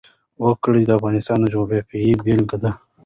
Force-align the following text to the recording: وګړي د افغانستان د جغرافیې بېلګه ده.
وګړي 0.43 0.81
د 0.85 0.91
افغانستان 0.97 1.37
د 1.41 1.45
جغرافیې 1.53 2.11
بېلګه 2.23 2.57
ده. 2.63 2.71